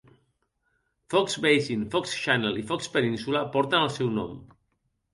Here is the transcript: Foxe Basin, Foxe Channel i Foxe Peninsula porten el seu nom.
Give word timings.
Foxe 1.11 1.37
Basin, 1.43 1.81
Foxe 1.93 2.15
Channel 2.23 2.59
i 2.63 2.67
Foxe 2.73 2.93
Peninsula 2.97 3.47
porten 3.59 3.89
el 3.89 3.97
seu 4.01 4.15
nom. 4.21 4.39